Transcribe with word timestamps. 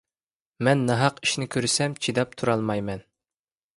مەن 0.67 0.79
ناھەق 0.87 1.21
ئىشنى 1.27 1.47
كۆرسەم 1.57 1.93
چىداپ 2.07 2.33
تۇرالمايمەن. 2.41 3.05